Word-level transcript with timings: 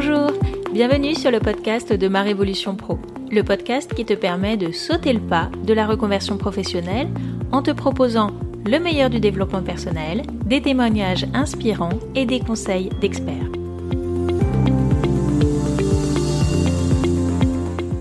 Bonjour, 0.00 0.30
bienvenue 0.72 1.16
sur 1.16 1.32
le 1.32 1.40
podcast 1.40 1.92
de 1.92 2.06
Ma 2.06 2.22
Révolution 2.22 2.76
Pro, 2.76 3.00
le 3.32 3.42
podcast 3.42 3.92
qui 3.92 4.04
te 4.04 4.14
permet 4.14 4.56
de 4.56 4.70
sauter 4.70 5.12
le 5.12 5.18
pas 5.18 5.50
de 5.64 5.74
la 5.74 5.88
reconversion 5.88 6.38
professionnelle 6.38 7.08
en 7.50 7.62
te 7.62 7.72
proposant 7.72 8.30
le 8.64 8.78
meilleur 8.78 9.10
du 9.10 9.18
développement 9.18 9.60
personnel, 9.60 10.22
des 10.44 10.62
témoignages 10.62 11.26
inspirants 11.34 11.98
et 12.14 12.26
des 12.26 12.38
conseils 12.38 12.90
d'experts. 13.00 13.50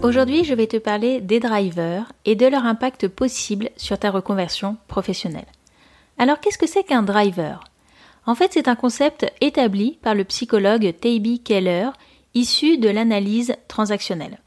Aujourd'hui, 0.03 0.43
je 0.43 0.53
vais 0.53 0.67
te 0.67 0.77
parler 0.77 1.19
des 1.19 1.39
drivers 1.39 2.11
et 2.25 2.35
de 2.35 2.45
leur 2.45 2.65
impact 2.65 3.07
possible 3.07 3.71
sur 3.75 3.97
ta 3.97 4.11
reconversion 4.11 4.77
professionnelle. 4.87 5.47
Alors, 6.19 6.39
qu'est-ce 6.41 6.59
que 6.59 6.67
c'est 6.67 6.83
qu'un 6.83 7.01
driver? 7.01 7.63
En 8.27 8.35
fait, 8.35 8.51
c'est 8.53 8.67
un 8.67 8.75
concept 8.75 9.25
établi 9.39 9.97
par 10.01 10.13
le 10.13 10.25
psychologue 10.25 10.93
Taybi 10.99 11.39
Keller, 11.39 11.89
issu 12.33 12.77
de 12.77 12.89
l'analyse 12.89 13.55
transactionnelle. 13.69 14.39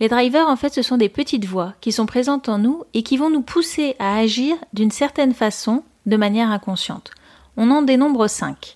Les 0.00 0.08
drivers, 0.08 0.48
en 0.48 0.56
fait, 0.56 0.74
ce 0.74 0.82
sont 0.82 0.96
des 0.96 1.08
petites 1.08 1.44
voix 1.44 1.74
qui 1.80 1.92
sont 1.92 2.06
présentes 2.06 2.48
en 2.48 2.58
nous 2.58 2.82
et 2.92 3.04
qui 3.04 3.16
vont 3.16 3.30
nous 3.30 3.42
pousser 3.42 3.94
à 4.00 4.16
agir 4.16 4.56
d'une 4.72 4.90
certaine 4.90 5.32
façon 5.32 5.84
de 6.06 6.16
manière 6.16 6.50
inconsciente. 6.50 7.12
On 7.56 7.70
en 7.70 7.82
dénombre 7.82 8.26
cinq. 8.26 8.74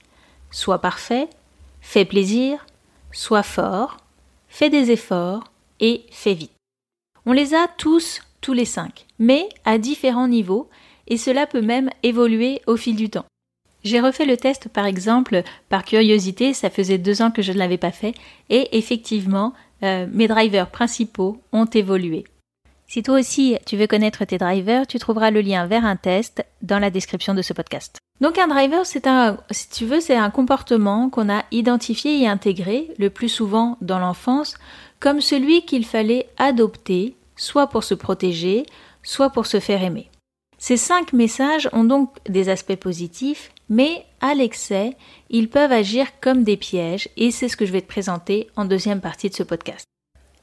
Sois 0.52 0.80
parfait, 0.80 1.28
fais 1.80 2.04
plaisir, 2.04 2.64
sois 3.10 3.42
fort, 3.42 3.96
fais 4.48 4.70
des 4.70 4.92
efforts, 4.92 5.44
et 5.80 6.06
fais 6.10 6.34
vite. 6.34 6.52
On 7.26 7.32
les 7.32 7.54
a 7.54 7.66
tous, 7.76 8.22
tous 8.40 8.52
les 8.52 8.64
cinq, 8.64 9.06
mais 9.18 9.48
à 9.64 9.78
différents 9.78 10.28
niveaux, 10.28 10.68
et 11.08 11.16
cela 11.16 11.46
peut 11.46 11.62
même 11.62 11.90
évoluer 12.04 12.62
au 12.66 12.76
fil 12.76 12.94
du 12.94 13.10
temps. 13.10 13.26
J'ai 13.84 14.00
refait 14.00 14.24
le 14.24 14.36
test 14.36 14.68
par 14.68 14.86
exemple 14.86 15.42
par 15.68 15.84
curiosité, 15.84 16.54
ça 16.54 16.70
faisait 16.70 16.98
deux 16.98 17.22
ans 17.22 17.30
que 17.30 17.42
je 17.42 17.52
ne 17.52 17.58
l'avais 17.58 17.78
pas 17.78 17.92
fait, 17.92 18.14
et 18.48 18.76
effectivement, 18.76 19.52
euh, 19.82 20.06
mes 20.10 20.26
drivers 20.26 20.70
principaux 20.70 21.40
ont 21.52 21.66
évolué. 21.66 22.24
Si 22.86 23.02
toi 23.02 23.18
aussi 23.18 23.56
tu 23.66 23.76
veux 23.76 23.86
connaître 23.86 24.24
tes 24.24 24.38
drivers, 24.38 24.86
tu 24.86 24.98
trouveras 24.98 25.30
le 25.30 25.42
lien 25.42 25.66
vers 25.66 25.84
un 25.84 25.96
test 25.96 26.44
dans 26.62 26.78
la 26.78 26.90
description 26.90 27.34
de 27.34 27.42
ce 27.42 27.52
podcast. 27.52 27.98
Donc 28.20 28.38
un 28.38 28.46
driver, 28.46 28.86
si 28.86 29.00
tu 29.70 29.84
veux, 29.84 30.00
c'est 30.00 30.16
un 30.16 30.30
comportement 30.30 31.10
qu'on 31.10 31.28
a 31.28 31.44
identifié 31.50 32.22
et 32.22 32.28
intégré, 32.28 32.88
le 32.98 33.10
plus 33.10 33.28
souvent 33.28 33.76
dans 33.80 33.98
l'enfance, 33.98 34.54
comme 35.00 35.20
celui 35.20 35.64
qu'il 35.64 35.84
fallait 35.84 36.28
adopter, 36.38 37.16
soit 37.36 37.66
pour 37.66 37.84
se 37.84 37.94
protéger, 37.94 38.64
soit 39.02 39.30
pour 39.30 39.46
se 39.46 39.60
faire 39.60 39.82
aimer. 39.82 40.08
Ces 40.58 40.76
cinq 40.76 41.12
messages 41.12 41.68
ont 41.72 41.84
donc 41.84 42.14
des 42.28 42.48
aspects 42.48 42.76
positifs, 42.76 43.50
mais 43.68 44.04
à 44.20 44.34
l'excès, 44.34 44.96
ils 45.30 45.48
peuvent 45.48 45.72
agir 45.72 46.06
comme 46.20 46.44
des 46.44 46.56
pièges, 46.56 47.08
et 47.16 47.30
c'est 47.30 47.48
ce 47.48 47.56
que 47.56 47.66
je 47.66 47.72
vais 47.72 47.80
te 47.80 47.88
présenter 47.88 48.48
en 48.56 48.64
deuxième 48.64 49.00
partie 49.00 49.30
de 49.30 49.34
ce 49.34 49.42
podcast. 49.42 49.84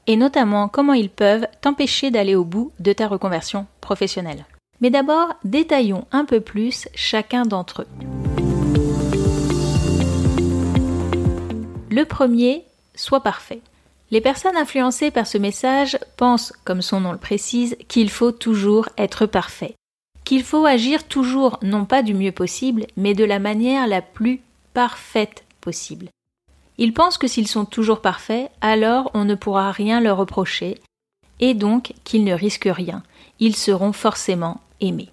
Et 0.06 0.16
notamment 0.16 0.68
comment 0.68 0.94
ils 0.94 1.10
peuvent 1.10 1.46
t'empêcher 1.60 2.10
d'aller 2.10 2.34
au 2.34 2.44
bout 2.44 2.72
de 2.80 2.92
ta 2.92 3.06
reconversion 3.06 3.66
professionnelle. 3.80 4.46
Mais 4.80 4.90
d'abord, 4.90 5.28
détaillons 5.44 6.06
un 6.10 6.24
peu 6.24 6.40
plus 6.40 6.88
chacun 6.94 7.44
d'entre 7.44 7.82
eux. 7.82 7.88
Le 11.90 12.04
premier, 12.04 12.64
soit 12.94 13.22
parfait. 13.22 13.60
Les 14.10 14.20
personnes 14.20 14.56
influencées 14.56 15.10
par 15.10 15.26
ce 15.26 15.38
message 15.38 15.98
pensent, 16.16 16.52
comme 16.64 16.82
son 16.82 17.00
nom 17.00 17.12
le 17.12 17.18
précise, 17.18 17.76
qu'il 17.88 18.10
faut 18.10 18.32
toujours 18.32 18.88
être 18.98 19.26
parfait, 19.26 19.74
qu'il 20.24 20.44
faut 20.44 20.64
agir 20.64 21.04
toujours 21.04 21.58
non 21.62 21.84
pas 21.84 22.02
du 22.02 22.14
mieux 22.14 22.32
possible, 22.32 22.86
mais 22.96 23.14
de 23.14 23.24
la 23.24 23.38
manière 23.38 23.86
la 23.86 24.02
plus 24.02 24.40
parfaite 24.74 25.44
possible. 25.60 26.08
Ils 26.78 26.94
pensent 26.94 27.18
que 27.18 27.28
s'ils 27.28 27.48
sont 27.48 27.64
toujours 27.64 28.00
parfaits, 28.00 28.50
alors 28.60 29.10
on 29.14 29.24
ne 29.24 29.34
pourra 29.34 29.72
rien 29.72 30.00
leur 30.00 30.16
reprocher, 30.16 30.80
et 31.40 31.54
donc 31.54 31.92
qu'ils 32.04 32.24
ne 32.24 32.34
risquent 32.34 32.70
rien, 32.72 33.02
ils 33.40 33.56
seront 33.56 33.92
forcément 33.92 34.60
aimés. 34.80 35.10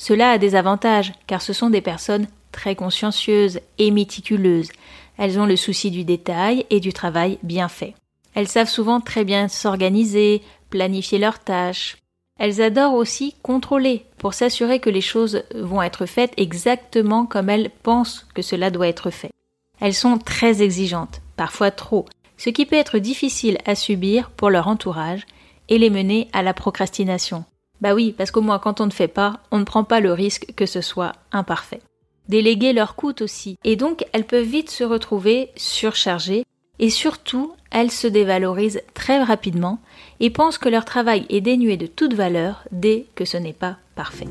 Cela 0.00 0.30
a 0.30 0.38
des 0.38 0.54
avantages, 0.54 1.12
car 1.26 1.42
ce 1.42 1.52
sont 1.52 1.70
des 1.70 1.80
personnes 1.80 2.26
très 2.52 2.74
consciencieuses 2.74 3.60
et 3.78 3.90
méticuleuses. 3.90 4.70
Elles 5.16 5.38
ont 5.38 5.46
le 5.46 5.56
souci 5.56 5.90
du 5.90 6.04
détail 6.04 6.64
et 6.70 6.80
du 6.80 6.92
travail 6.92 7.38
bien 7.42 7.68
fait. 7.68 7.94
Elles 8.34 8.48
savent 8.48 8.68
souvent 8.68 9.00
très 9.00 9.24
bien 9.24 9.48
s'organiser, 9.48 10.42
planifier 10.70 11.18
leurs 11.18 11.40
tâches. 11.40 11.96
Elles 12.38 12.62
adorent 12.62 12.94
aussi 12.94 13.34
contrôler 13.42 14.04
pour 14.16 14.32
s'assurer 14.32 14.78
que 14.78 14.90
les 14.90 15.00
choses 15.00 15.42
vont 15.54 15.82
être 15.82 16.06
faites 16.06 16.32
exactement 16.36 17.26
comme 17.26 17.50
elles 17.50 17.70
pensent 17.82 18.26
que 18.34 18.42
cela 18.42 18.70
doit 18.70 18.88
être 18.88 19.10
fait. 19.10 19.32
Elles 19.80 19.94
sont 19.94 20.18
très 20.18 20.62
exigeantes, 20.62 21.20
parfois 21.36 21.70
trop, 21.70 22.06
ce 22.36 22.50
qui 22.50 22.64
peut 22.64 22.76
être 22.76 22.98
difficile 22.98 23.58
à 23.66 23.74
subir 23.74 24.30
pour 24.30 24.50
leur 24.50 24.68
entourage 24.68 25.26
et 25.68 25.78
les 25.78 25.90
mener 25.90 26.28
à 26.32 26.42
la 26.42 26.54
procrastination. 26.54 27.44
Bah 27.80 27.94
oui, 27.94 28.14
parce 28.16 28.30
qu'au 28.30 28.40
moins 28.40 28.58
quand 28.58 28.80
on 28.80 28.86
ne 28.86 28.92
fait 28.92 29.08
pas, 29.08 29.40
on 29.50 29.58
ne 29.58 29.64
prend 29.64 29.84
pas 29.84 30.00
le 30.00 30.12
risque 30.12 30.52
que 30.56 30.66
ce 30.66 30.80
soit 30.80 31.12
imparfait. 31.32 31.80
Déléguer 32.28 32.72
leur 32.72 32.94
coûte 32.94 33.22
aussi, 33.22 33.58
et 33.64 33.76
donc 33.76 34.04
elles 34.12 34.26
peuvent 34.26 34.44
vite 34.44 34.70
se 34.70 34.84
retrouver 34.84 35.50
surchargées 35.56 36.44
et 36.78 36.90
surtout, 36.90 37.52
elles 37.70 37.90
se 37.90 38.06
dévalorisent 38.06 38.82
très 38.94 39.22
rapidement 39.22 39.78
et 40.20 40.30
pensent 40.30 40.58
que 40.58 40.68
leur 40.68 40.84
travail 40.84 41.26
est 41.28 41.40
dénué 41.40 41.76
de 41.76 41.86
toute 41.86 42.14
valeur 42.14 42.64
dès 42.72 43.06
que 43.14 43.24
ce 43.24 43.36
n'est 43.36 43.52
pas 43.52 43.76
parfait. 43.94 44.26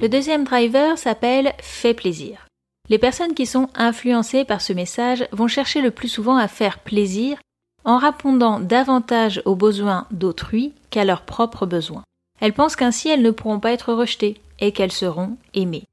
Le 0.00 0.08
deuxième 0.08 0.44
driver 0.44 0.98
s'appelle 0.98 1.54
Fait 1.60 1.94
plaisir. 1.94 2.46
Les 2.90 2.98
personnes 2.98 3.32
qui 3.32 3.46
sont 3.46 3.68
influencées 3.74 4.44
par 4.44 4.60
ce 4.60 4.74
message 4.74 5.26
vont 5.32 5.48
chercher 5.48 5.80
le 5.80 5.90
plus 5.90 6.08
souvent 6.08 6.36
à 6.36 6.48
faire 6.48 6.78
plaisir 6.78 7.38
en 7.84 7.98
répondant 7.98 8.60
davantage 8.60 9.40
aux 9.44 9.54
besoins 9.54 10.06
d'autrui 10.10 10.72
qu'à 10.90 11.04
leurs 11.04 11.22
propres 11.22 11.64
besoins. 11.64 12.02
Elles 12.40 12.52
pensent 12.52 12.76
qu'ainsi 12.76 13.08
elles 13.08 13.22
ne 13.22 13.30
pourront 13.30 13.60
pas 13.60 13.72
être 13.72 13.94
rejetées 13.94 14.40
et 14.60 14.72
qu'elles 14.72 14.92
seront 14.92 15.36
aimées. 15.54 15.84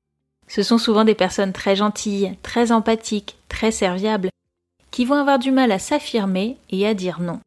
Ce 0.47 0.63
sont 0.63 0.77
souvent 0.77 1.05
des 1.05 1.15
personnes 1.15 1.53
très 1.53 1.77
gentilles, 1.77 2.35
très 2.43 2.73
empathiques, 2.73 3.37
très 3.51 3.71
serviables, 3.71 4.29
qui 4.89 5.05
vont 5.05 5.15
avoir 5.15 5.37
du 5.37 5.51
mal 5.51 5.71
à 5.71 5.79
s'affirmer 5.79 6.57
et 6.69 6.87
à 6.87 6.93
dire 6.93 7.19
non. 7.19 7.39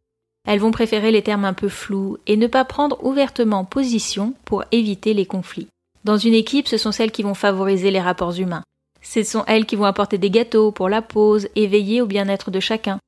Elles 0.46 0.60
vont 0.60 0.70
préférer 0.70 1.10
les 1.10 1.22
termes 1.22 1.46
un 1.46 1.54
peu 1.54 1.68
flous 1.68 2.18
et 2.26 2.36
ne 2.36 2.46
pas 2.46 2.64
prendre 2.64 3.02
ouvertement 3.04 3.64
position 3.64 4.34
pour 4.44 4.64
éviter 4.70 5.14
les 5.14 5.26
conflits. 5.26 5.68
Dans 6.04 6.18
une 6.18 6.34
équipe, 6.34 6.68
ce 6.68 6.76
sont 6.76 6.92
celles 6.92 7.10
qui 7.10 7.22
vont 7.22 7.34
favoriser 7.34 7.90
les 7.90 8.00
rapports 8.00 8.38
humains. 8.38 8.62
Ce 9.00 9.22
sont 9.22 9.44
elles 9.46 9.66
qui 9.66 9.76
vont 9.76 9.86
apporter 9.86 10.18
des 10.18 10.30
gâteaux 10.30 10.70
pour 10.70 10.88
la 10.88 11.02
pause 11.02 11.48
et 11.56 11.66
veiller 11.66 12.02
au 12.02 12.06
bien-être 12.06 12.50
de 12.50 12.60
chacun. 12.60 12.98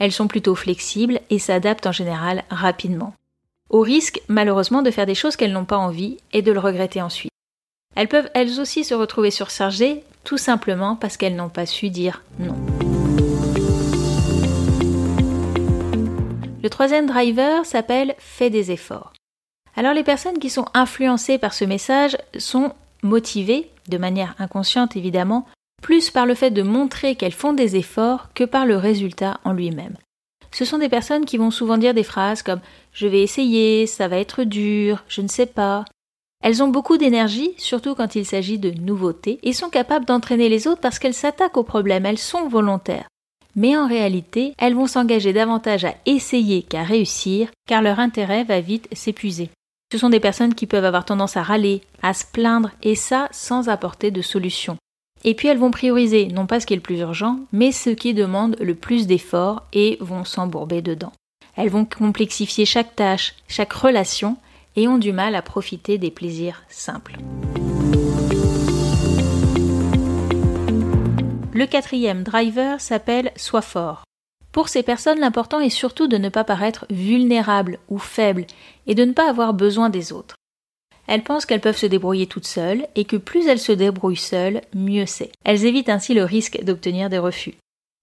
Elles 0.00 0.12
sont 0.12 0.28
plutôt 0.28 0.56
flexibles 0.56 1.20
et 1.30 1.38
s'adaptent 1.38 1.86
en 1.86 1.92
général 1.92 2.44
rapidement. 2.50 3.14
Au 3.68 3.82
risque, 3.82 4.20
malheureusement, 4.26 4.82
de 4.82 4.90
faire 4.90 5.06
des 5.06 5.14
choses 5.14 5.36
qu'elles 5.36 5.52
n'ont 5.52 5.64
pas 5.64 5.78
envie 5.78 6.16
et 6.32 6.42
de 6.42 6.50
le 6.50 6.58
regretter 6.58 7.00
ensuite. 7.00 7.30
Elles 7.94 8.08
peuvent 8.08 8.30
elles 8.34 8.58
aussi 8.60 8.82
se 8.82 8.94
retrouver 8.94 9.30
surchargées, 9.30 10.02
tout 10.24 10.38
simplement 10.38 10.96
parce 10.96 11.16
qu'elles 11.16 11.36
n'ont 11.36 11.48
pas 11.48 11.66
su 11.66 11.90
dire 11.90 12.22
non. 12.38 12.56
Le 16.62 16.68
troisième 16.68 17.06
driver 17.06 17.64
s'appelle 17.64 18.14
Fais 18.18 18.50
des 18.50 18.70
efforts. 18.70 19.12
Alors 19.76 19.94
les 19.94 20.04
personnes 20.04 20.38
qui 20.38 20.50
sont 20.50 20.66
influencées 20.74 21.38
par 21.38 21.54
ce 21.54 21.64
message 21.64 22.18
sont 22.38 22.72
motivées, 23.02 23.70
de 23.88 23.98
manière 23.98 24.34
inconsciente 24.38 24.96
évidemment, 24.96 25.46
plus 25.80 26.10
par 26.10 26.26
le 26.26 26.34
fait 26.34 26.50
de 26.50 26.62
montrer 26.62 27.14
qu'elles 27.14 27.32
font 27.32 27.54
des 27.54 27.76
efforts 27.76 28.28
que 28.34 28.44
par 28.44 28.66
le 28.66 28.76
résultat 28.76 29.40
en 29.44 29.52
lui-même. 29.52 29.96
Ce 30.52 30.64
sont 30.64 30.78
des 30.78 30.88
personnes 30.88 31.24
qui 31.24 31.38
vont 31.38 31.50
souvent 31.50 31.78
dire 31.78 31.94
des 31.94 32.02
phrases 32.02 32.42
comme 32.42 32.60
je 32.92 33.06
vais 33.06 33.22
essayer, 33.22 33.86
ça 33.86 34.08
va 34.08 34.18
être 34.18 34.42
dur, 34.42 35.04
je 35.08 35.22
ne 35.22 35.28
sais 35.28 35.46
pas, 35.46 35.84
elles 36.42 36.62
ont 36.62 36.68
beaucoup 36.68 36.96
d'énergie, 36.96 37.52
surtout 37.58 37.94
quand 37.94 38.14
il 38.14 38.24
s'agit 38.24 38.58
de 38.58 38.70
nouveautés, 38.70 39.38
et 39.42 39.52
sont 39.52 39.68
capables 39.68 40.06
d'entraîner 40.06 40.48
les 40.48 40.66
autres 40.66 40.80
parce 40.80 40.98
qu'elles 40.98 41.14
s'attaquent 41.14 41.58
aux 41.58 41.64
problèmes, 41.64 42.06
elles 42.06 42.18
sont 42.18 42.48
volontaires. 42.48 43.08
Mais 43.56 43.76
en 43.76 43.86
réalité, 43.86 44.54
elles 44.58 44.74
vont 44.74 44.86
s'engager 44.86 45.32
davantage 45.32 45.84
à 45.84 45.94
essayer 46.06 46.62
qu'à 46.62 46.82
réussir, 46.82 47.50
car 47.68 47.82
leur 47.82 47.98
intérêt 47.98 48.44
va 48.44 48.60
vite 48.60 48.88
s'épuiser. 48.92 49.50
Ce 49.92 49.98
sont 49.98 50.08
des 50.08 50.20
personnes 50.20 50.54
qui 50.54 50.66
peuvent 50.66 50.84
avoir 50.84 51.04
tendance 51.04 51.36
à 51.36 51.42
râler, 51.42 51.82
à 52.00 52.14
se 52.14 52.24
plaindre, 52.24 52.70
et 52.82 52.94
ça 52.94 53.28
sans 53.32 53.68
apporter 53.68 54.10
de 54.10 54.22
solution. 54.22 54.76
Et 55.24 55.34
puis 55.34 55.48
elles 55.48 55.58
vont 55.58 55.70
prioriser 55.72 56.28
non 56.28 56.46
pas 56.46 56.60
ce 56.60 56.66
qui 56.66 56.72
est 56.72 56.76
le 56.76 56.82
plus 56.82 57.00
urgent, 57.00 57.40
mais 57.52 57.72
ce 57.72 57.90
qui 57.90 58.14
demande 58.14 58.56
le 58.60 58.74
plus 58.74 59.06
d'efforts 59.06 59.64
et 59.72 59.98
vont 60.00 60.24
s'embourber 60.24 60.80
dedans. 60.80 61.12
Elles 61.56 61.68
vont 61.68 61.84
complexifier 61.84 62.64
chaque 62.64 62.96
tâche, 62.96 63.34
chaque 63.48 63.72
relation, 63.72 64.36
et 64.76 64.88
ont 64.88 64.98
du 64.98 65.12
mal 65.12 65.34
à 65.34 65.42
profiter 65.42 65.98
des 65.98 66.10
plaisirs 66.10 66.62
simples. 66.68 67.16
Le 71.52 71.66
quatrième 71.66 72.22
driver 72.22 72.80
s'appelle 72.80 73.32
Sois 73.36 73.60
fort. 73.60 74.04
Pour 74.52 74.68
ces 74.68 74.82
personnes, 74.82 75.20
l'important 75.20 75.60
est 75.60 75.68
surtout 75.68 76.08
de 76.08 76.16
ne 76.16 76.28
pas 76.28 76.44
paraître 76.44 76.86
vulnérable 76.90 77.78
ou 77.88 77.98
faible 77.98 78.46
et 78.86 78.94
de 78.94 79.04
ne 79.04 79.12
pas 79.12 79.28
avoir 79.28 79.54
besoin 79.54 79.90
des 79.90 80.12
autres. 80.12 80.36
elles 81.06 81.24
pensent 81.24 81.44
qu'elles 81.44 81.60
peuvent 81.60 81.76
se 81.76 81.86
débrouiller 81.86 82.26
toutes 82.26 82.46
seules 82.46 82.86
et 82.94 83.04
que 83.04 83.16
plus 83.16 83.46
elles 83.48 83.58
se 83.58 83.72
débrouillent 83.72 84.16
seules, 84.16 84.60
mieux 84.74 85.06
c'est. 85.06 85.32
Elles 85.44 85.64
évitent 85.64 85.88
ainsi 85.88 86.14
le 86.14 86.24
risque 86.24 86.62
d'obtenir 86.62 87.10
des 87.10 87.18
refus. 87.18 87.54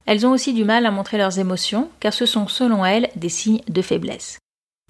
Elles 0.06 0.26
ont 0.26 0.32
aussi 0.32 0.54
du 0.54 0.66
mal 0.66 0.86
à 0.86 0.92
montrer 0.92 1.18
leurs 1.18 1.40
émotions 1.40 1.90
car 2.00 2.14
ce 2.14 2.26
sont 2.26 2.48
selon 2.48 2.86
elles 2.86 3.10
des 3.16 3.30
signes 3.30 3.62
de 3.68 3.82
faiblesse. 3.82 4.40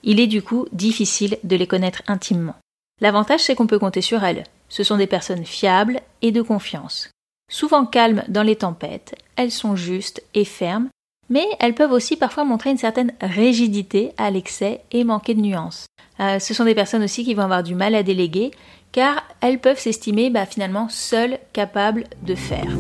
Il 0.10 0.22
est 0.22 0.28
du 0.28 0.42
coup 0.42 0.68
difficile 0.72 1.38
de 1.44 1.58
les 1.58 1.68
connaître 1.68 2.02
intimement. 2.08 2.56
L'avantage 3.02 3.42
c'est 3.42 3.56
qu'on 3.56 3.68
peut 3.68 3.78
compter 3.78 4.02
sur 4.02 4.24
elles. 4.24 4.46
Ce 4.70 4.82
sont 4.82 4.96
des 4.96 5.06
personnes 5.06 5.46
fiables 5.46 6.00
et 6.22 6.32
de 6.32 6.42
confiance. 6.42 7.12
Souvent 7.52 7.86
calmes 7.86 8.24
dans 8.30 8.42
les 8.42 8.56
tempêtes, 8.56 9.16
elles 9.36 9.52
sont 9.52 9.76
justes 9.76 10.24
et 10.34 10.46
fermes, 10.46 10.88
mais 11.30 11.46
elles 11.60 11.76
peuvent 11.76 11.92
aussi 11.92 12.16
parfois 12.16 12.46
montrer 12.46 12.70
une 12.70 12.78
certaine 12.78 13.12
rigidité 13.20 14.14
à 14.18 14.32
l'excès 14.32 14.82
et 14.92 15.04
manquer 15.04 15.34
de 15.34 15.42
nuances. 15.42 15.88
Euh, 16.22 16.40
ce 16.40 16.54
sont 16.54 16.64
des 16.64 16.74
personnes 16.74 17.04
aussi 17.04 17.26
qui 17.26 17.34
vont 17.34 17.44
avoir 17.44 17.64
du 17.64 17.76
mal 17.76 17.94
à 17.94 18.02
déléguer, 18.02 18.52
car 18.94 19.26
elles 19.42 19.60
peuvent 19.60 19.78
s'estimer 19.78 20.30
bah, 20.30 20.46
finalement 20.46 20.88
seules 20.88 21.38
capables 21.52 22.06
de 22.24 22.36
faire. 22.36 22.78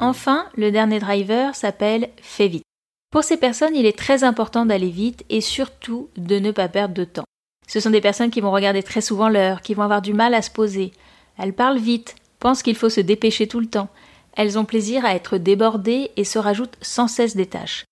Enfin, 0.00 0.46
le 0.56 0.72
dernier 0.72 0.98
driver 0.98 1.54
s'appelle 1.54 2.08
Fais 2.20 2.48
vite. 2.48 2.65
Pour 3.10 3.24
ces 3.24 3.36
personnes, 3.36 3.74
il 3.74 3.86
est 3.86 3.98
très 3.98 4.24
important 4.24 4.66
d'aller 4.66 4.90
vite 4.90 5.24
et 5.28 5.40
surtout 5.40 6.08
de 6.16 6.38
ne 6.38 6.50
pas 6.50 6.68
perdre 6.68 6.94
de 6.94 7.04
temps. 7.04 7.24
Ce 7.66 7.80
sont 7.80 7.90
des 7.90 8.00
personnes 8.00 8.30
qui 8.30 8.40
vont 8.40 8.52
regarder 8.52 8.82
très 8.82 9.00
souvent 9.00 9.28
l'heure, 9.28 9.62
qui 9.62 9.74
vont 9.74 9.82
avoir 9.82 10.02
du 10.02 10.12
mal 10.12 10.34
à 10.34 10.42
se 10.42 10.50
poser. 10.50 10.92
Elles 11.38 11.52
parlent 11.52 11.78
vite, 11.78 12.14
pensent 12.38 12.62
qu'il 12.62 12.76
faut 12.76 12.88
se 12.88 13.00
dépêcher 13.00 13.46
tout 13.46 13.60
le 13.60 13.66
temps. 13.66 13.88
Elles 14.36 14.58
ont 14.58 14.64
plaisir 14.64 15.04
à 15.04 15.14
être 15.14 15.38
débordées 15.38 16.10
et 16.16 16.24
se 16.24 16.38
rajoutent 16.38 16.76
sans 16.82 17.08
cesse 17.08 17.36
des 17.36 17.46
tâches. 17.46 17.84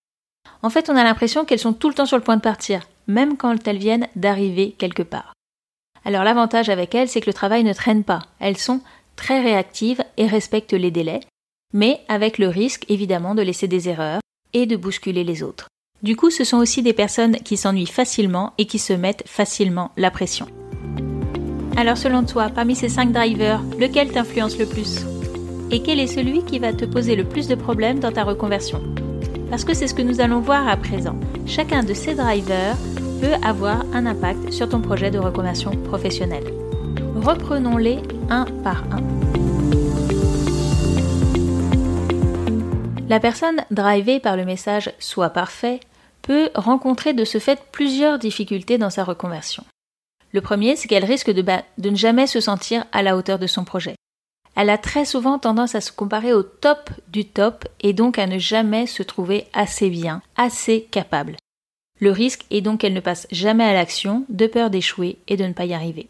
En 0.63 0.71
fait, 0.71 0.91
on 0.91 0.97
a 0.97 1.05
l'impression 1.05 1.45
qu'elles 1.45 1.59
sont 1.59 1.73
tout 1.73 1.89
le 1.89 1.95
temps 1.95 2.07
sur 2.07 2.17
le 2.17 2.23
point 2.23 2.37
de 2.37 2.43
partir, 2.43 2.87
même 3.07 3.37
quand 3.37 3.67
elles 3.67 3.79
viennent 3.79 4.09
d'arriver 4.17 4.75
quelque 4.79 5.03
part. 5.03 5.33
Alors 6.05 6.25
l'avantage 6.25 6.69
avec 6.69 6.95
elles, 6.95 7.09
c'est 7.09 7.21
que 7.21 7.31
le 7.31 7.35
travail 7.35 7.65
ne 7.65 7.73
traîne 7.73 8.05
pas. 8.05 8.23
Elles 8.41 8.59
sont 8.59 8.81
très 9.17 9.41
réactives 9.41 10.05
et 10.17 10.27
respectent 10.27 10.73
les 10.73 10.91
délais, 10.91 11.21
mais 11.73 12.01
avec 12.09 12.39
le 12.39 12.49
risque 12.49 12.85
évidemment 12.91 13.35
de 13.35 13.43
laisser 13.43 13.69
des 13.69 13.89
erreurs 13.89 14.21
et 14.55 14.67
de 14.67 14.77
bousculer 14.77 15.25
les 15.25 15.43
autres. 15.43 15.69
Du 16.03 16.17
coup, 16.17 16.31
ce 16.31 16.45
sont 16.45 16.59
aussi 16.59 16.83
des 16.83 16.93
personnes 16.93 17.37
qui 17.37 17.57
s'ennuient 17.57 17.87
facilement 17.87 18.53
et 18.59 18.67
qui 18.67 18.79
se 18.79 18.93
mettent 18.93 19.25
facilement 19.27 19.91
la 19.97 20.11
pression. 20.11 20.47
Alors 21.77 21.97
selon 21.97 22.25
toi, 22.25 22.51
parmi 22.55 22.77
ces 22.77 22.89
5 22.89 23.13
drivers, 23.13 23.63
lequel 23.79 24.13
t'influence 24.13 24.59
le 24.59 24.67
plus? 24.67 25.01
Et 25.71 25.83
quel 25.83 25.99
est 25.99 26.07
celui 26.07 26.45
qui 26.45 26.59
va 26.59 26.73
te 26.73 26.85
poser 26.85 27.17
le 27.17 27.25
plus 27.25 27.49
de 27.49 27.55
problèmes 27.55 27.99
dans 27.99 28.13
ta 28.13 28.23
reconversion? 28.23 28.81
Parce 29.51 29.65
que 29.65 29.75
c'est 29.75 29.89
ce 29.89 29.95
que 29.95 30.03
nous 30.03 30.21
allons 30.21 30.41
voir 30.41 30.69
à 30.69 30.77
présent. 30.77 31.17
Chacun 31.47 31.83
de 31.83 31.95
ces 31.95 32.15
drivers 32.15 32.77
peut 33.21 33.35
avoir 33.43 33.85
un 33.93 34.07
impact 34.07 34.53
sur 34.53 34.69
ton 34.69 34.81
projet 34.81 35.11
de 35.11 35.19
reconversion 35.19 35.71
professionnelle. 35.85 36.45
Reprenons-les 37.17 37.99
un 38.31 38.45
par 38.63 38.85
un. 38.93 39.84
La 43.07 43.21
personne 43.21 43.65
drivée 43.71 44.19
par 44.19 44.35
le 44.35 44.47
message 44.47 44.91
Sois 44.99 45.29
parfait 45.29 45.81
peut 46.23 46.49
rencontrer 46.55 47.13
de 47.13 47.27
ce 47.27 47.39
fait 47.39 47.61
plusieurs 47.71 48.19
difficultés 48.19 48.79
dans 48.79 48.89
sa 48.89 49.05
reconversion. 49.05 49.63
Le 50.33 50.41
premier, 50.41 50.75
c'est 50.75 50.89
qu'elle 50.89 51.05
risque 51.05 51.31
de, 51.31 51.43
de, 51.43 51.91
ne 51.91 51.97
jamais 51.97 52.27
se 52.27 52.41
sentir 52.41 52.87
à 52.93 53.03
la 53.03 53.17
hauteur 53.17 53.39
de 53.39 53.47
son 53.47 53.65
projet. 53.65 53.95
Elle 54.57 54.71
a 54.71 54.79
très 54.79 55.05
souvent 55.05 55.39
tendance 55.39 55.75
à 55.75 55.83
se 55.83 55.93
comparer 55.93 56.33
au 56.33 56.43
top 56.43 56.89
du 57.09 57.27
top 57.27 57.67
et 57.83 57.93
donc 57.93 58.19
à 58.19 58.27
ne 58.27 58.39
jamais 58.39 58.87
se 58.87 59.03
trouver 59.03 59.49
assez 59.53 59.91
bien, 59.91 60.23
assez 60.37 60.89
capable. 60.91 61.37
Le 62.01 62.11
risque 62.11 62.47
est 62.51 62.63
donc 62.63 62.81
qu'elle 62.81 62.95
ne 62.95 63.01
passe 63.01 63.27
jamais 63.31 63.65
à 63.65 63.75
l'action, 63.75 64.25
de 64.31 64.47
peur 64.47 64.71
d'échouer 64.71 65.19
et 65.29 65.37
de 65.37 65.45
ne 65.45 65.53
pas 65.53 65.67
y 65.67 65.75
arriver. 65.75 66.09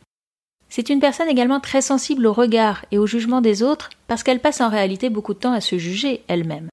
C'est 0.69 0.91
une 0.91 1.01
personne 1.01 1.29
également 1.29 1.61
très 1.61 1.83
sensible 1.83 2.27
au 2.27 2.33
regard 2.33 2.85
et 2.93 2.99
au 2.99 3.07
jugement 3.07 3.41
des 3.41 3.65
autres 3.65 3.91
parce 4.07 4.23
qu'elle 4.23 4.41
passe 4.41 4.61
en 4.61 4.69
réalité 4.69 5.11
beaucoup 5.11 5.35
de 5.35 5.41
temps 5.41 5.53
à 5.53 5.61
se 5.61 5.77
juger 5.77 6.23
elle-même. 6.29 6.69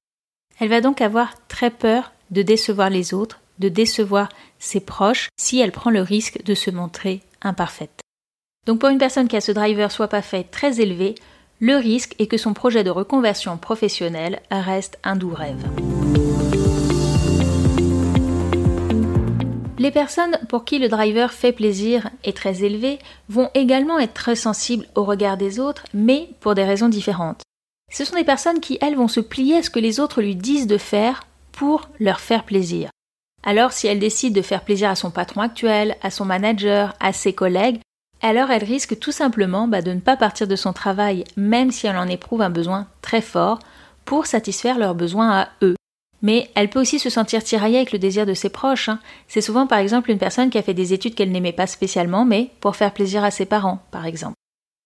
Elle 0.60 0.68
va 0.68 0.80
donc 0.80 1.00
avoir 1.00 1.34
très 1.48 1.70
peur 1.70 2.12
de 2.30 2.42
décevoir 2.42 2.90
les 2.90 3.14
autres, 3.14 3.40
de 3.58 3.68
décevoir 3.68 4.28
ses 4.58 4.80
proches, 4.80 5.28
si 5.36 5.60
elle 5.60 5.72
prend 5.72 5.90
le 5.90 6.02
risque 6.02 6.42
de 6.44 6.54
se 6.54 6.70
montrer 6.70 7.22
imparfaite. 7.42 8.00
Donc 8.66 8.78
pour 8.78 8.88
une 8.88 8.98
personne 8.98 9.28
qui 9.28 9.36
a 9.36 9.40
ce 9.40 9.52
driver 9.52 9.90
soit 9.90 10.08
pas 10.08 10.22
fait 10.22 10.44
très 10.44 10.80
élevé, 10.80 11.14
le 11.60 11.76
risque 11.76 12.14
est 12.18 12.26
que 12.26 12.36
son 12.36 12.54
projet 12.54 12.84
de 12.84 12.90
reconversion 12.90 13.56
professionnelle 13.56 14.40
reste 14.50 14.98
un 15.04 15.16
doux 15.16 15.34
rêve. 15.34 15.64
Les 19.78 19.90
personnes 19.90 20.38
pour 20.48 20.64
qui 20.64 20.78
le 20.78 20.88
driver 20.88 21.32
fait 21.32 21.50
plaisir 21.50 22.08
est 22.22 22.36
très 22.36 22.62
élevé 22.62 23.00
vont 23.28 23.50
également 23.54 23.98
être 23.98 24.14
très 24.14 24.36
sensibles 24.36 24.86
au 24.94 25.02
regard 25.02 25.36
des 25.36 25.58
autres, 25.58 25.84
mais 25.92 26.28
pour 26.38 26.54
des 26.54 26.62
raisons 26.62 26.88
différentes. 26.88 27.42
Ce 27.92 28.06
sont 28.06 28.16
des 28.16 28.24
personnes 28.24 28.60
qui, 28.60 28.78
elles, 28.80 28.96
vont 28.96 29.08
se 29.08 29.20
plier 29.20 29.58
à 29.58 29.62
ce 29.62 29.70
que 29.70 29.78
les 29.78 30.00
autres 30.00 30.22
lui 30.22 30.34
disent 30.34 30.66
de 30.66 30.78
faire 30.78 31.24
pour 31.52 31.90
leur 32.00 32.20
faire 32.20 32.44
plaisir. 32.44 32.90
Alors 33.44 33.72
si 33.72 33.86
elle 33.86 33.98
décide 33.98 34.34
de 34.34 34.42
faire 34.42 34.62
plaisir 34.62 34.88
à 34.88 34.94
son 34.94 35.10
patron 35.10 35.42
actuel, 35.42 35.96
à 36.02 36.10
son 36.10 36.24
manager, 36.24 36.94
à 37.00 37.12
ses 37.12 37.34
collègues, 37.34 37.80
alors 38.22 38.50
elle 38.50 38.64
risque 38.64 38.98
tout 38.98 39.12
simplement 39.12 39.68
bah, 39.68 39.82
de 39.82 39.92
ne 39.92 40.00
pas 40.00 40.16
partir 40.16 40.46
de 40.46 40.56
son 40.56 40.72
travail, 40.72 41.24
même 41.36 41.70
si 41.70 41.86
elle 41.86 41.96
en 41.96 42.08
éprouve 42.08 42.40
un 42.40 42.50
besoin 42.50 42.86
très 43.02 43.20
fort, 43.20 43.58
pour 44.04 44.26
satisfaire 44.26 44.78
leurs 44.78 44.94
besoins 44.94 45.40
à 45.40 45.48
eux. 45.62 45.74
Mais 46.22 46.50
elle 46.54 46.70
peut 46.70 46.80
aussi 46.80 47.00
se 47.00 47.10
sentir 47.10 47.42
tiraillée 47.42 47.78
avec 47.78 47.92
le 47.92 47.98
désir 47.98 48.26
de 48.26 48.34
ses 48.34 48.48
proches. 48.48 48.88
Hein. 48.88 49.00
C'est 49.26 49.40
souvent 49.40 49.66
par 49.66 49.80
exemple 49.80 50.10
une 50.10 50.18
personne 50.18 50.50
qui 50.50 50.58
a 50.58 50.62
fait 50.62 50.72
des 50.72 50.92
études 50.92 51.16
qu'elle 51.16 51.32
n'aimait 51.32 51.52
pas 51.52 51.66
spécialement, 51.66 52.24
mais 52.24 52.50
pour 52.60 52.76
faire 52.76 52.94
plaisir 52.94 53.24
à 53.24 53.32
ses 53.32 53.44
parents, 53.44 53.82
par 53.90 54.06
exemple. 54.06 54.36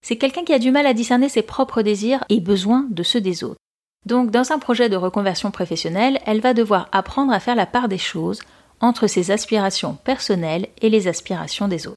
C'est 0.03 0.17
quelqu'un 0.17 0.45
qui 0.45 0.53
a 0.53 0.59
du 0.59 0.71
mal 0.71 0.87
à 0.87 0.95
discerner 0.95 1.29
ses 1.29 1.43
propres 1.43 1.83
désirs 1.83 2.25
et 2.29 2.41
besoins 2.41 2.87
de 2.91 3.03
ceux 3.03 3.21
des 3.21 3.45
autres. 3.45 3.59
Donc, 4.07 4.31
dans 4.31 4.53
un 4.53 4.59
projet 4.59 4.89
de 4.89 4.97
reconversion 4.97 5.51
professionnelle, 5.51 6.21
elle 6.27 6.41
va 6.41 6.55
devoir 6.55 6.89
apprendre 6.93 7.33
à 7.33 7.41
faire 7.41 7.57
la 7.57 7.67
part 7.67 7.89
des 7.89 7.99
choses 7.99 8.41
entre 8.81 9.07
ses 9.09 9.31
aspirations 9.31 9.95
personnelles 10.05 10.69
et 10.81 10.91
les 10.91 11.09
aspirations 11.09 11.67
des 11.67 11.87
autres. 11.87 11.97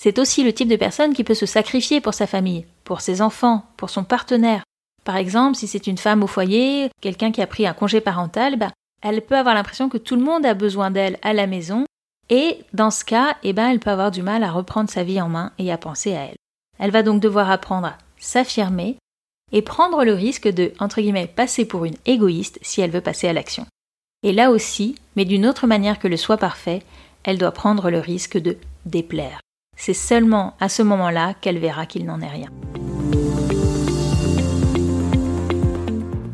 C'est 0.00 0.18
aussi 0.18 0.42
le 0.42 0.52
type 0.52 0.68
de 0.68 0.76
personne 0.76 1.12
qui 1.12 1.24
peut 1.24 1.34
se 1.34 1.46
sacrifier 1.46 2.00
pour 2.00 2.14
sa 2.14 2.26
famille, 2.26 2.66
pour 2.84 3.00
ses 3.00 3.20
enfants, 3.20 3.66
pour 3.76 3.90
son 3.90 4.04
partenaire. 4.04 4.64
Par 5.04 5.16
exemple, 5.16 5.56
si 5.56 5.66
c'est 5.66 5.86
une 5.86 5.98
femme 5.98 6.22
au 6.22 6.26
foyer, 6.26 6.90
quelqu'un 7.00 7.32
qui 7.32 7.42
a 7.42 7.46
pris 7.46 7.66
un 7.66 7.74
congé 7.74 8.00
parental, 8.00 8.56
bah, 8.56 8.70
elle 9.02 9.22
peut 9.22 9.36
avoir 9.36 9.54
l'impression 9.54 9.88
que 9.88 9.98
tout 9.98 10.16
le 10.16 10.22
monde 10.22 10.46
a 10.46 10.54
besoin 10.54 10.90
d'elle 10.90 11.18
à 11.22 11.32
la 11.32 11.46
maison, 11.46 11.84
et 12.30 12.64
dans 12.72 12.90
ce 12.90 13.04
cas, 13.04 13.36
eh 13.42 13.52
ben, 13.52 13.68
elle 13.68 13.80
peut 13.80 13.90
avoir 13.90 14.10
du 14.10 14.22
mal 14.22 14.42
à 14.42 14.50
reprendre 14.50 14.88
sa 14.88 15.04
vie 15.04 15.20
en 15.20 15.28
main 15.28 15.52
et 15.58 15.72
à 15.72 15.78
penser 15.78 16.14
à 16.16 16.24
elle. 16.24 16.36
Elle 16.82 16.90
va 16.90 17.04
donc 17.04 17.20
devoir 17.22 17.48
apprendre 17.48 17.86
à 17.86 17.98
s'affirmer, 18.18 18.96
et 19.52 19.62
prendre 19.62 20.04
le 20.04 20.14
risque 20.14 20.48
de, 20.48 20.72
passer 21.36 21.64
pour 21.64 21.84
une 21.84 21.94
égoïste 22.06 22.58
si 22.60 22.80
elle 22.80 22.90
veut 22.90 23.00
passer 23.00 23.28
à 23.28 23.32
l'action. 23.32 23.66
Et 24.24 24.32
là 24.32 24.50
aussi, 24.50 24.96
mais 25.14 25.24
d'une 25.24 25.46
autre 25.46 25.68
manière 25.68 26.00
que 26.00 26.08
le 26.08 26.16
soi 26.16 26.38
parfait, 26.38 26.82
elle 27.22 27.38
doit 27.38 27.52
prendre 27.52 27.88
le 27.88 28.00
risque 28.00 28.36
de 28.36 28.56
déplaire. 28.84 29.40
C'est 29.76 29.94
seulement 29.94 30.56
à 30.58 30.68
ce 30.68 30.82
moment-là 30.82 31.34
qu'elle 31.40 31.60
verra 31.60 31.86
qu'il 31.86 32.04
n'en 32.04 32.20
est 32.20 32.28
rien. 32.28 32.48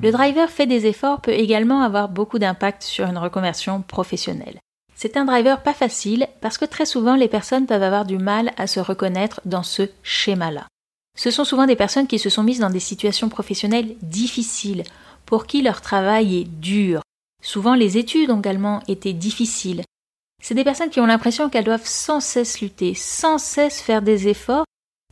Le 0.01 0.11
driver 0.11 0.49
fait 0.49 0.67
des 0.67 0.87
efforts 0.87 1.21
peut 1.21 1.33
également 1.33 1.83
avoir 1.83 2.09
beaucoup 2.09 2.39
d'impact 2.39 2.83
sur 2.83 3.07
une 3.07 3.19
reconversion 3.19 3.83
professionnelle. 3.83 4.61
C'est 5.01 5.17
un 5.17 5.25
driver 5.25 5.63
pas 5.63 5.75
facile 5.75 6.27
parce 6.41 6.59
que 6.59 6.65
très 6.65 6.85
souvent 6.85 7.15
les 7.15 7.29
personnes 7.29 7.67
peuvent 7.67 7.85
avoir 7.85 8.05
du 8.05 8.19
mal 8.19 8.53
à 8.57 8.67
se 8.67 8.81
reconnaître 8.81 9.41
dans 9.45 9.63
ce 9.63 9.89
schéma-là. 10.03 10.67
Ce 11.17 11.31
sont 11.31 11.45
souvent 11.45 11.67
des 11.67 11.77
personnes 11.77 12.09
qui 12.09 12.19
se 12.19 12.31
sont 12.31 12.43
mises 12.43 12.59
dans 12.59 12.69
des 12.69 12.81
situations 12.81 13.29
professionnelles 13.29 13.95
difficiles, 14.03 14.83
pour 15.25 15.47
qui 15.47 15.63
leur 15.63 15.83
travail 15.83 16.39
est 16.39 16.49
dur. 16.49 17.03
Souvent 17.41 17.77
les 17.77 17.97
études 17.97 18.33
ont 18.33 18.41
également 18.41 18.83
été 18.89 19.13
difficiles. 19.13 19.85
C'est 20.43 20.57
des 20.57 20.65
personnes 20.65 20.91
qui 20.91 21.01
ont 21.01 21.07
l'impression 21.07 21.49
qu'elles 21.49 21.65
doivent 21.65 21.87
sans 21.87 22.19
cesse 22.19 22.61
lutter, 22.61 22.95
sans 22.95 23.39
cesse 23.39 23.81
faire 23.81 24.03
des 24.03 24.27
efforts, 24.27 24.65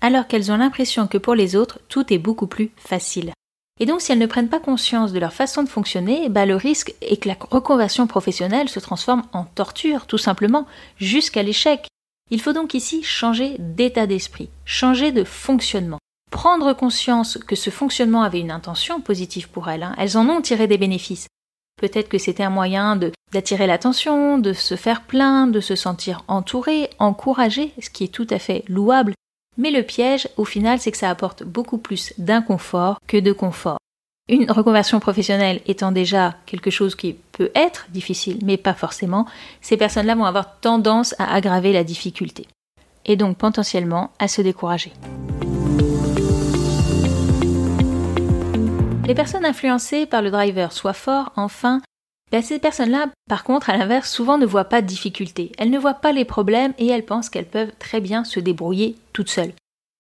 alors 0.03 0.27
qu'elles 0.27 0.51
ont 0.51 0.57
l'impression 0.57 1.07
que 1.07 1.19
pour 1.19 1.37
les 1.37 1.55
autres, 1.55 1.79
tout 1.89 2.13
est 2.13 2.19
beaucoup 2.19 2.49
plus 2.49 2.73
facile. 2.77 3.33
Et 3.79 3.87
donc 3.87 4.01
si 4.01 4.11
elles 4.11 4.19
ne 4.19 4.27
prennent 4.27 4.49
pas 4.49 4.61
conscience 4.61 5.13
de 5.13 5.19
leur 5.19 5.35
façon 5.35 5.63
de 5.63 5.69
fonctionner, 5.69 6.29
bah, 6.29 6.47
le 6.47 6.57
risque 6.57 6.95
est 7.03 7.19
que 7.19 7.29
la 7.29 7.37
reconversion 7.39 8.07
professionnelle 8.07 8.69
se 8.69 8.81
transforme 8.81 9.25
en 9.33 9.45
torture, 9.45 10.07
tout 10.07 10.19
simplement, 10.19 10.67
jusqu'à 10.97 11.43
l'échec. 11.43 11.87
Il 12.31 12.41
faut 12.41 12.55
donc 12.55 12.75
ici 12.75 13.03
changer 13.03 13.57
d'état 13.59 14.07
d'esprit, 14.07 14.49
changer 14.65 15.13
de 15.13 15.25
fonctionnement, 15.25 15.99
prendre 16.31 16.73
conscience 16.73 17.39
que 17.39 17.55
ce 17.55 17.71
fonctionnement 17.71 18.23
avait 18.23 18.41
une 18.41 18.51
intention 18.51 19.01
positive 19.01 19.49
pour 19.51 19.69
elles. 19.69 19.83
Hein. 19.83 19.95
Elles 19.99 20.17
en 20.17 20.29
ont 20.29 20.41
tiré 20.41 20.67
des 20.67 20.79
bénéfices. 20.79 21.29
Peut-être 21.77 22.09
que 22.09 22.19
c'était 22.19 22.43
un 22.43 22.51
moyen 22.51 22.99
d'attirer 23.33 23.67
l'attention, 23.67 24.39
de 24.39 24.55
se 24.55 24.77
faire 24.77 25.03
plaindre, 25.03 25.53
de 25.53 25.61
se 25.61 25.77
sentir 25.77 26.25
entouré, 26.27 26.89
encouragé, 26.99 27.75
ce 27.81 27.91
qui 27.91 28.05
est 28.05 28.13
tout 28.13 28.27
à 28.31 28.39
fait 28.39 28.65
louable. 28.67 29.13
Mais 29.59 29.71
le 29.71 29.83
piège, 29.83 30.29
au 30.37 30.45
final, 30.45 30.79
c'est 30.79 30.91
que 30.91 30.99
ça 30.99 31.11
apporte 31.11 31.43
beaucoup 31.43 31.79
plus 31.79 32.13
d'inconfort 32.19 33.01
que 33.07 33.17
de 33.17 33.33
confort. 33.33 33.79
Une 34.29 34.51
reconversion 34.51 35.01
professionnelle 35.01 35.61
étant 35.67 35.93
déjà 35.93 36.35
quelque 36.47 36.71
chose 36.71 36.95
qui 36.95 37.15
peut 37.33 37.51
être 37.55 37.87
difficile, 37.91 38.39
mais 38.43 38.57
pas 38.57 38.75
forcément, 38.75 39.25
ces 39.61 39.77
personnes-là 39.77 40.17
vont 40.17 40.25
avoir 40.25 40.59
tendance 40.59 41.15
à 41.19 41.33
aggraver 41.33 41.73
la 41.73 41.85
difficulté 41.85 42.49
et 43.05 43.17
donc 43.17 43.39
potentiellement 43.39 44.11
à 44.19 44.27
se 44.27 44.43
décourager. 44.43 44.93
Les 49.07 49.15
personnes 49.15 49.45
influencées 49.45 50.07
par 50.07 50.21
le 50.21 50.33
driver 50.33 50.73
soient 50.73 50.93
forts, 50.93 51.31
enfin, 51.37 51.81
ben, 52.33 52.43
ces 52.43 52.59
personnes-là, 52.59 53.07
par 53.29 53.45
contre, 53.45 53.71
à 53.71 53.77
l'inverse, 53.77 54.11
souvent 54.11 54.37
ne 54.37 54.47
voient 54.47 54.65
pas 54.65 54.83
de 54.83 54.87
difficultés. 54.89 55.53
Elles 55.59 55.71
ne 55.71 55.79
voient 55.79 55.95
pas 55.95 56.11
les 56.11 56.25
problèmes 56.25 56.75
et 56.77 56.89
elles 56.89 57.05
pensent 57.05 57.31
qu'elles 57.31 57.47
peuvent 57.47 57.71
très 57.79 58.01
bien 58.01 58.25
se 58.25 58.41
débrouiller 58.41 58.97
toutes 59.17 59.31
seules. 59.31 59.55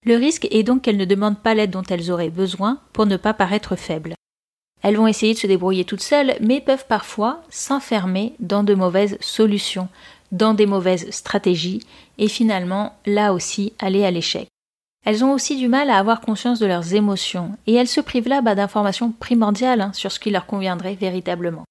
Le 0.05 0.17
risque 0.17 0.47
est 0.51 0.63
donc 0.63 0.83
qu'elles 0.83 0.99
ne 0.99 1.07
demandent 1.07 1.41
pas 1.41 1.55
l'aide 1.55 1.71
dont 1.71 1.83
elles 1.89 2.11
auraient 2.11 2.29
besoin 2.29 2.81
pour 2.93 3.07
ne 3.07 3.17
pas 3.17 3.33
paraître 3.33 3.75
faibles. 3.75 4.13
Elles 4.83 4.97
vont 4.97 5.07
essayer 5.07 5.33
de 5.33 5.39
se 5.39 5.47
débrouiller 5.47 5.87
toutes 5.87 6.03
seules, 6.03 6.37
mais 6.43 6.61
peuvent 6.61 6.87
parfois 6.87 7.43
s'enfermer 7.49 8.35
dans 8.41 8.63
de 8.63 8.75
mauvaises 8.75 9.17
solutions, 9.23 9.89
dans 10.33 10.53
des 10.53 10.67
mauvaises 10.67 11.11
stratégies, 11.11 11.81
et 12.19 12.29
finalement, 12.29 12.95
là 13.07 13.33
aussi, 13.33 13.73
aller 13.79 14.05
à 14.05 14.11
l'échec. 14.11 14.49
Elles 15.07 15.25
ont 15.25 15.33
aussi 15.33 15.57
du 15.57 15.67
mal 15.67 15.89
à 15.89 15.97
avoir 15.97 16.21
conscience 16.21 16.59
de 16.59 16.67
leurs 16.67 16.93
émotions, 16.93 17.57
et 17.67 17.73
elles 17.73 17.89
se 17.89 18.03
privent 18.03 18.29
là 18.29 18.43
bas 18.43 18.55
d'informations 18.55 19.13
primordiales 19.13 19.81
hein, 19.81 19.93
sur 19.95 20.13
ce 20.13 20.21
qui 20.21 20.31
leur 20.31 20.45
conviendrait 20.45 20.95
véritablement. 20.95 21.65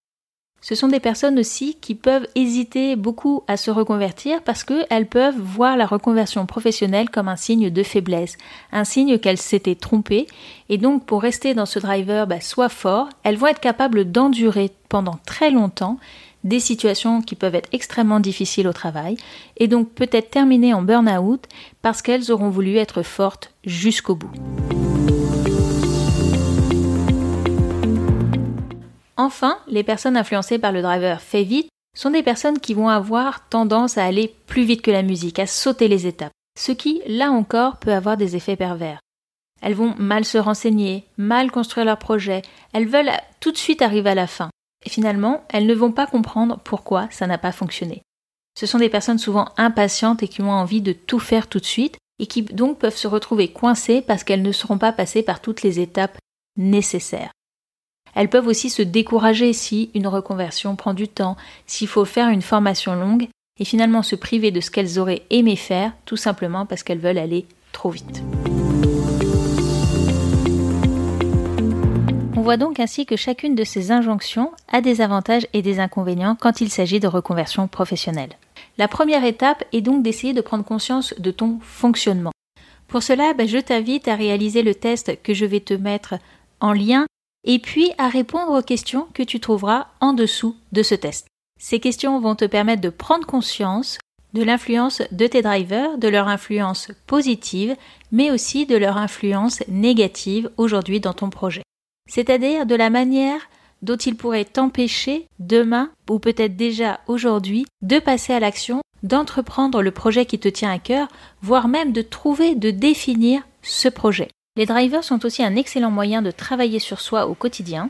Ce 0.67 0.74
sont 0.74 0.88
des 0.88 1.00
personnes 1.00 1.38
aussi 1.38 1.77
qui 1.79 1.93
peuvent 1.93 2.25
hésiter 2.34 2.95
beaucoup 2.95 3.43
à 3.48 3.55
se 3.55 3.69
reconvertir 3.69 4.41
parce 4.41 4.63
qu'elles 4.63 5.05
peuvent 5.05 5.39
voir 5.39 5.77
la 5.77 5.86
reconversion 5.86 6.48
professionnelle 6.48 7.12
comme 7.12 7.27
un 7.27 7.36
signe 7.36 7.69
de 7.69 7.84
faiblesse, 7.84 8.36
un 8.72 8.84
signe 8.84 9.19
qu'elles 9.19 9.38
s'étaient 9.38 9.75
trompées, 9.75 10.25
et 10.69 10.79
donc 10.79 11.05
pour 11.05 11.22
rester 11.22 11.53
dans 11.53 11.67
ce 11.67 11.77
driver 11.77 12.25
bah, 12.25 12.41
soit 12.41 12.69
fort, 12.69 13.10
elles 13.22 13.38
vont 13.38 13.45
être 13.45 13.60
capables 13.60 14.12
d'endurer 14.12 14.72
pendant 14.89 15.19
très 15.27 15.51
longtemps 15.51 16.00
des 16.43 16.60
situations 16.60 17.22
qui 17.22 17.36
peuvent 17.36 17.53
être 17.53 17.69
extrêmement 17.72 18.19
difficiles 18.19 18.67
au 18.67 18.74
travail, 18.74 19.17
et 19.57 19.67
donc 19.67 19.91
peut-être 19.91 20.31
terminer 20.31 20.74
en 20.74 20.81
burn-out 20.81 21.43
parce 21.84 22.01
qu'elles 22.01 22.31
auront 22.31 22.50
voulu 22.50 22.77
être 22.77 23.03
fortes 23.03 23.53
jusqu'au 23.65 24.15
bout. 24.15 24.31
Enfin, 29.17 29.57
les 29.67 29.84
personnes 29.84 30.17
influencées 30.17 30.60
par 30.60 30.72
le 30.72 30.81
driver 30.81 31.22
fait 31.22 31.43
vite 31.43 31.69
sont 31.95 32.10
des 32.10 32.24
personnes 32.24 32.60
qui 32.60 32.74
vont 32.74 32.89
avoir 32.89 33.48
tendance 33.48 33.98
à 33.98 34.05
aller 34.05 34.36
plus 34.48 34.63
vite 34.63 34.81
que 34.81 34.91
la 34.91 35.03
musique, 35.03 35.39
à 35.39 35.48
sauter 35.48 35.88
les 35.88 36.07
étapes, 36.07 36.34
ce 36.60 36.74
qui, 36.74 37.01
là 37.07 37.31
encore, 37.31 37.77
peut 37.77 37.93
avoir 37.93 38.17
des 38.17 38.36
effets 38.36 38.57
pervers. 38.57 39.00
Elles 39.62 39.74
vont 39.74 39.95
mal 39.98 40.25
se 40.25 40.38
renseigner, 40.38 41.05
mal 41.17 41.50
construire 41.50 41.86
leur 41.86 41.98
projet, 41.98 42.41
elles 42.74 42.88
veulent 42.88 43.12
tout 43.39 43.51
de 43.51 43.57
suite 43.57 43.81
arriver 43.81 44.10
à 44.10 44.15
la 44.15 44.27
fin. 44.27 44.50
Et 44.86 44.89
finalement, 44.89 45.45
elles 45.50 45.65
ne 45.65 45.74
vont 45.74 45.93
pas 45.93 46.05
comprendre 46.05 46.60
pourquoi 46.63 47.07
ça 47.10 47.25
n'a 47.25 47.38
pas 47.38 47.53
fonctionné. 47.53 48.01
Ce 48.60 48.65
sont 48.65 48.77
des 48.77 48.89
personnes 48.89 49.17
souvent 49.17 49.50
impatientes 49.57 50.24
et 50.24 50.27
qui 50.27 50.41
ont 50.41 50.51
envie 50.51 50.81
de 50.81 50.93
tout 50.93 51.19
faire 51.19 51.48
tout 51.48 51.60
de 51.60 51.65
suite, 51.65 51.98
et 52.19 52.27
qui 52.27 52.43
donc 52.43 52.79
peuvent 52.79 52.95
se 52.95 53.07
retrouver 53.07 53.50
coincées 53.50 54.01
parce 54.01 54.24
qu'elles 54.24 54.41
ne 54.41 54.51
seront 54.51 54.77
pas 54.77 54.93
passées 54.93 55.24
par 55.24 55.41
toutes 55.41 55.63
les 55.63 55.79
étapes 55.79 56.17
nécessaires. 56.57 57.31
Elles 58.15 58.29
peuvent 58.29 58.48
aussi 58.48 58.69
se 58.69 58.81
décourager 58.81 59.51
si 59.51 59.91
une 59.93 60.07
reconversion 60.07 60.75
prend 60.77 60.93
du 60.93 61.07
temps, 61.07 61.36
s'il 61.67 61.89
faut 61.89 62.05
faire 62.05 62.29
une 62.29 62.41
formation 62.41 62.95
longue, 62.95 63.27
et 63.60 63.65
finalement 63.65 64.03
se 64.03 64.15
priver 64.15 64.51
de 64.51 64.62
ce 64.62 64.72
qu'elles 64.72 65.00
auraient 65.00 65.24
aimé 65.29 65.55
faire, 65.57 65.91
tout 66.05 66.17
simplement 66.17 66.65
parce 66.65 66.81
qu'elles 66.81 67.00
veulent 67.00 67.17
aller 67.17 67.45
trop 67.74 67.89
vite. 67.89 68.24
On 72.38 72.41
voit 72.41 72.57
donc 72.57 72.79
ainsi 72.79 73.05
que 73.05 73.15
chacune 73.15 73.55
de 73.55 73.63
ces 73.63 73.91
injonctions 73.91 74.51
a 74.72 74.81
des 74.81 75.01
avantages 75.01 75.48
et 75.53 75.62
des 75.62 75.79
inconvénients 75.79 76.38
quand 76.39 76.62
il 76.62 76.69
s'agit 76.69 77.00
de 77.00 77.07
reconversion 77.07 77.67
professionnelle. 77.67 78.31
La 78.77 78.88
première 78.88 79.24
étape 79.24 79.63
est 79.74 79.81
donc 79.81 80.03
d'essayer 80.03 80.34
de 80.34 80.41
prendre 80.41 80.65
conscience 80.65 81.13
de 81.17 81.31
ton 81.31 81.60
fonctionnement. 81.62 82.31
Pour 82.88 83.03
cela, 83.03 83.34
ben, 83.34 83.48
je 83.48 83.57
t'invite 83.57 84.07
à 84.07 84.15
réaliser 84.15 84.63
le 84.63 84.75
test 84.75 85.22
que 85.24 85.34
je 85.34 85.45
vais 85.45 85.60
te 85.60 85.74
mettre 85.74 86.15
en 86.60 86.72
lien 86.72 87.05
et 87.45 87.59
puis 87.59 87.91
à 87.97 88.09
répondre 88.09 88.51
aux 88.51 88.61
questions 88.61 89.07
que 89.13 89.23
tu 89.23 89.39
trouveras 89.39 89.87
en 90.01 90.13
dessous 90.13 90.55
de 90.71 90.83
ce 90.83 90.95
test. 90.95 91.27
Ces 91.59 91.79
questions 91.79 92.19
vont 92.19 92.35
te 92.35 92.45
permettre 92.45 92.81
de 92.81 92.89
prendre 92.89 93.25
conscience 93.25 93.97
de 94.35 94.43
l'influence 94.43 95.01
de 95.11 95.27
tes 95.27 95.41
drivers, 95.41 95.97
de 95.97 96.09
leur 96.09 96.27
influence 96.27 96.89
positive, 97.07 97.75
mais 98.11 98.31
aussi 98.31 98.65
de 98.65 98.75
leur 98.75 98.97
influence 98.97 99.63
négative 99.69 100.49
aujourd'hui 100.57 100.99
dans 100.99 101.13
ton 101.13 101.29
projet. 101.29 101.63
C'est-à-dire 102.09 102.65
de 102.65 102.75
la 102.75 102.89
manière 102.89 103.39
dont 103.81 103.95
ils 103.95 104.17
pourraient 104.17 104.45
t'empêcher 104.45 105.27
demain, 105.39 105.89
ou 106.09 106.19
peut-être 106.19 106.57
déjà 106.57 106.99
aujourd'hui, 107.07 107.65
de 107.81 107.97
passer 107.99 108.33
à 108.33 108.39
l'action, 108.39 108.81
d'entreprendre 109.03 109.81
le 109.81 109.91
projet 109.91 110.25
qui 110.25 110.37
te 110.37 110.49
tient 110.49 110.71
à 110.71 110.79
cœur, 110.79 111.07
voire 111.41 111.67
même 111.67 111.93
de 111.93 112.01
trouver, 112.01 112.55
de 112.55 112.71
définir 112.71 113.41
ce 113.61 113.87
projet. 113.87 114.27
Les 114.57 114.65
drivers 114.65 115.03
sont 115.03 115.25
aussi 115.25 115.43
un 115.43 115.57
excellent 115.57 115.91
moyen 115.91 116.21
de 116.21 116.31
travailler 116.31 116.79
sur 116.79 117.01
soi 117.01 117.27
au 117.27 117.33
quotidien. 117.33 117.89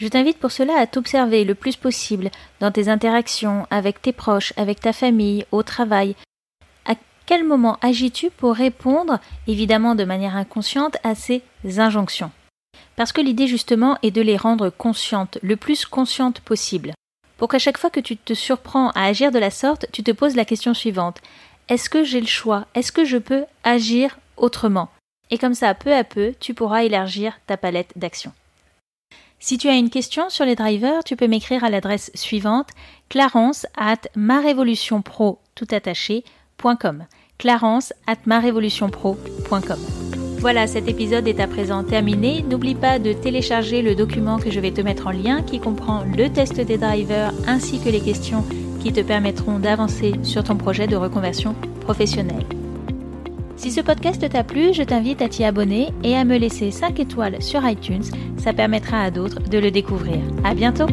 Je 0.00 0.08
t'invite 0.08 0.38
pour 0.38 0.50
cela 0.50 0.76
à 0.76 0.88
t'observer 0.88 1.44
le 1.44 1.54
plus 1.54 1.76
possible 1.76 2.30
dans 2.58 2.72
tes 2.72 2.88
interactions 2.88 3.66
avec 3.70 4.02
tes 4.02 4.12
proches, 4.12 4.52
avec 4.56 4.80
ta 4.80 4.92
famille, 4.92 5.44
au 5.52 5.62
travail. 5.62 6.16
À 6.84 6.94
quel 7.26 7.44
moment 7.44 7.78
agis-tu 7.80 8.30
pour 8.30 8.54
répondre, 8.54 9.20
évidemment 9.46 9.94
de 9.94 10.04
manière 10.04 10.34
inconsciente, 10.34 10.96
à 11.04 11.14
ces 11.14 11.42
injonctions? 11.76 12.32
Parce 12.96 13.12
que 13.12 13.20
l'idée 13.20 13.46
justement 13.46 13.96
est 14.02 14.10
de 14.10 14.22
les 14.22 14.36
rendre 14.36 14.68
conscientes, 14.68 15.38
le 15.42 15.54
plus 15.54 15.84
conscientes 15.84 16.40
possible. 16.40 16.92
Pour 17.36 17.48
qu'à 17.48 17.60
chaque 17.60 17.78
fois 17.78 17.90
que 17.90 18.00
tu 18.00 18.16
te 18.16 18.34
surprends 18.34 18.90
à 18.90 19.04
agir 19.04 19.30
de 19.30 19.38
la 19.38 19.50
sorte, 19.50 19.86
tu 19.92 20.02
te 20.02 20.10
poses 20.10 20.34
la 20.34 20.44
question 20.44 20.74
suivante. 20.74 21.18
Est-ce 21.68 21.88
que 21.88 22.02
j'ai 22.02 22.20
le 22.20 22.26
choix? 22.26 22.66
Est-ce 22.74 22.90
que 22.90 23.04
je 23.04 23.16
peux 23.16 23.44
agir 23.62 24.18
autrement? 24.36 24.88
Et 25.30 25.38
comme 25.38 25.54
ça, 25.54 25.74
peu 25.74 25.94
à 25.94 26.04
peu, 26.04 26.34
tu 26.40 26.54
pourras 26.54 26.84
élargir 26.84 27.38
ta 27.46 27.56
palette 27.56 27.92
d'actions. 27.96 28.32
Si 29.38 29.56
tu 29.56 29.68
as 29.68 29.76
une 29.76 29.90
question 29.90 30.28
sur 30.28 30.44
les 30.44 30.54
drivers, 30.54 31.02
tu 31.02 31.16
peux 31.16 31.26
m'écrire 31.26 31.64
à 31.64 31.70
l'adresse 31.70 32.10
suivante 32.14 32.68
clarence 33.08 33.66
at 33.76 34.02
marevolutionpro 34.14 35.38
tout 35.54 35.66
clarence 37.38 37.92
at 38.06 38.18
voilà, 40.40 40.66
cet 40.66 40.88
épisode 40.88 41.28
est 41.28 41.38
à 41.38 41.46
présent 41.46 41.84
terminé. 41.84 42.42
N'oublie 42.42 42.74
pas 42.74 42.98
de 42.98 43.12
télécharger 43.12 43.82
le 43.82 43.94
document 43.94 44.38
que 44.38 44.50
je 44.50 44.58
vais 44.58 44.70
te 44.70 44.80
mettre 44.80 45.06
en 45.06 45.10
lien 45.10 45.42
qui 45.42 45.60
comprend 45.60 46.02
le 46.04 46.30
test 46.30 46.58
des 46.58 46.78
drivers 46.78 47.34
ainsi 47.46 47.78
que 47.78 47.90
les 47.90 48.00
questions 48.00 48.42
qui 48.80 48.90
te 48.90 49.00
permettront 49.00 49.58
d'avancer 49.58 50.14
sur 50.22 50.42
ton 50.42 50.56
projet 50.56 50.86
de 50.86 50.96
reconversion 50.96 51.54
professionnelle. 51.82 52.59
Si 53.60 53.70
ce 53.70 53.82
podcast 53.82 54.26
t'a 54.26 54.42
plu, 54.42 54.72
je 54.72 54.82
t'invite 54.82 55.20
à 55.20 55.28
t'y 55.28 55.44
abonner 55.44 55.90
et 56.02 56.16
à 56.16 56.24
me 56.24 56.38
laisser 56.38 56.70
5 56.70 56.98
étoiles 56.98 57.42
sur 57.42 57.60
iTunes, 57.68 58.04
ça 58.38 58.54
permettra 58.54 59.02
à 59.02 59.10
d'autres 59.10 59.42
de 59.50 59.58
le 59.58 59.70
découvrir. 59.70 60.16
À 60.44 60.54
bientôt! 60.54 60.86